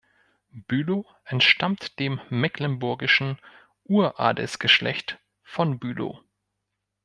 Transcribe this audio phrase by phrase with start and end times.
[0.67, 3.37] Bülow entstammt dem mecklenburgischen
[3.83, 6.19] Uradelsgeschlecht von Bülow.